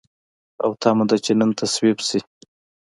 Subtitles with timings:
[0.63, 2.19] او تمه ده چې نن تصویب شي.